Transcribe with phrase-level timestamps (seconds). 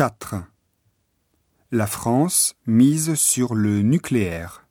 [0.00, 0.36] 4.
[1.72, 4.66] La France mise sur le nucléaire.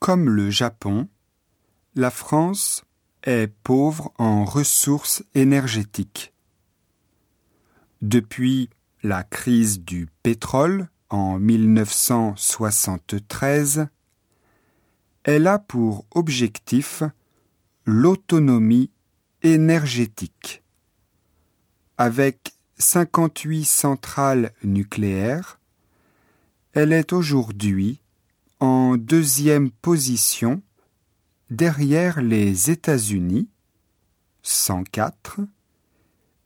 [0.00, 1.08] Comme le Japon,
[1.94, 2.84] la France
[3.22, 6.34] est pauvre en ressources énergétiques.
[8.02, 8.70] Depuis
[9.04, 13.86] la crise du pétrole en 1973,
[15.22, 17.04] elle a pour objectif
[17.84, 18.90] l'autonomie
[19.44, 20.64] énergétique.
[22.80, 25.60] 58 centrales nucléaires,
[26.72, 28.00] elle est aujourd'hui
[28.58, 30.62] en deuxième position
[31.50, 33.48] derrière les États-Unis,
[34.42, 35.40] 104,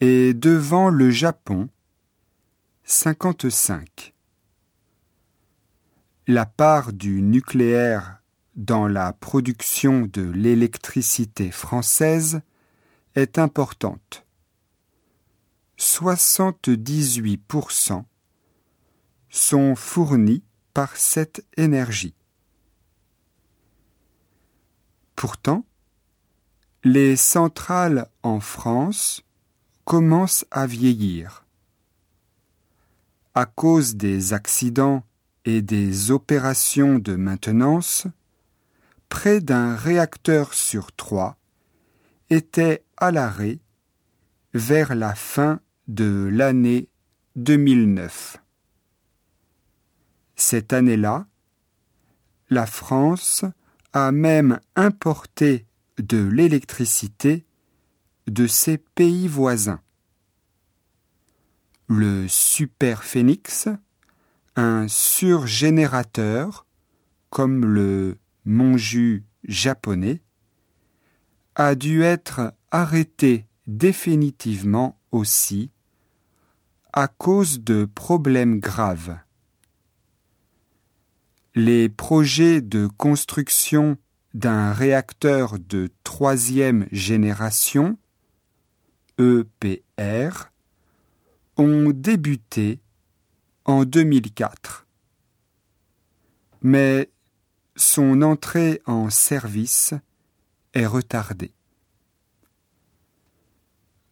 [0.00, 1.68] et devant le Japon,
[2.84, 4.14] 55.
[6.28, 8.22] La part du nucléaire
[8.56, 12.40] dans la production de l'électricité française
[13.16, 14.21] est importante.
[15.78, 18.04] 78%
[19.30, 22.14] sont fournis par cette énergie.
[25.16, 25.64] Pourtant,
[26.84, 29.22] les centrales en France
[29.84, 31.44] commencent à vieillir.
[33.34, 35.04] À cause des accidents
[35.44, 38.06] et des opérations de maintenance,
[39.08, 41.36] près d'un réacteur sur trois
[42.30, 43.58] était à l'arrêt
[44.54, 46.88] vers la fin de l'année
[47.36, 48.38] 2009.
[50.36, 51.26] Cette année-là,
[52.50, 53.44] la France
[53.92, 55.66] a même importé
[55.98, 57.44] de l'électricité
[58.26, 59.80] de ses pays voisins.
[61.88, 63.68] Le Super Phoenix,
[64.56, 66.66] un surgénérateur
[67.30, 70.22] comme le Monju japonais,
[71.54, 75.70] a dû être arrêté définitivement aussi
[76.92, 79.18] à cause de problèmes graves.
[81.54, 83.96] Les projets de construction
[84.34, 87.98] d'un réacteur de troisième génération,
[89.18, 90.50] EPR,
[91.56, 92.80] ont débuté
[93.64, 94.86] en 2004.
[96.62, 97.10] Mais
[97.76, 99.94] son entrée en service
[100.74, 101.52] est retardée.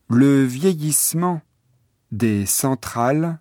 [0.08, 1.40] Le vieillissement
[2.10, 3.40] des centrales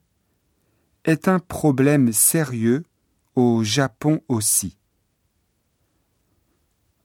[1.03, 2.83] est un problème sérieux
[3.35, 4.77] au Japon aussi.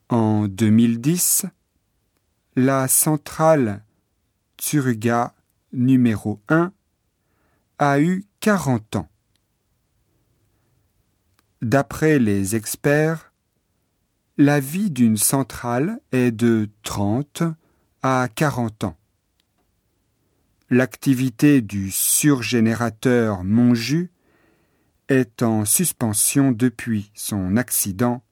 [0.08, 1.47] En 2010,
[2.56, 3.82] la centrale
[4.58, 5.34] Tsuruga
[5.72, 6.72] numéro 1
[7.78, 9.08] a eu 40 ans.
[11.62, 13.32] D'après les experts,
[14.36, 17.42] la vie d'une centrale est de 30
[18.03, 18.97] à 40 ans.
[20.70, 24.10] L'activité du surgénérateur Monju
[25.08, 28.25] est en suspension depuis son accident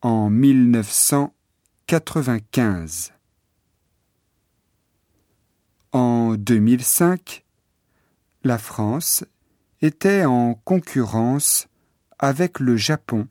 [0.00, 3.12] en 1995.
[5.90, 7.44] En 2005,
[8.44, 9.24] la France
[9.80, 11.66] était en concurrence
[12.20, 13.26] avec le Japon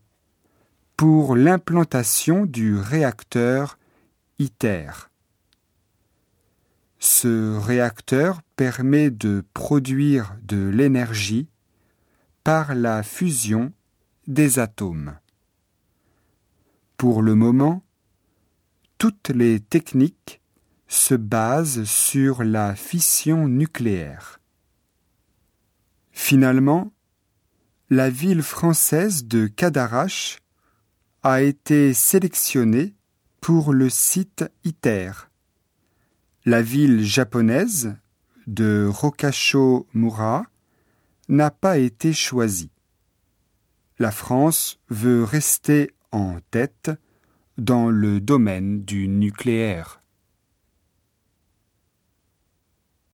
[0.98, 3.80] pour l'implantation du réacteur
[4.40, 5.11] ITER.
[7.04, 11.50] Ce réacteur permet de produire de l'énergie
[12.44, 13.74] par la fusion
[14.28, 15.18] des atomes.
[16.98, 17.84] Pour le moment,
[19.00, 20.42] toutes les techniques
[20.88, 24.40] se basent sur la fission nucléaire.
[26.12, 26.94] Finalement,
[27.90, 30.38] la ville française de Cadarache
[31.24, 32.94] a été sélectionnée
[33.42, 35.31] pour le site ITER
[36.46, 37.96] la ville japonaise
[38.48, 40.46] de Rokasho-mura
[41.30, 42.72] n'a pas été choisie.
[44.00, 46.92] La France veut rester en tête
[47.58, 50.01] dans le domaine du nucléaire.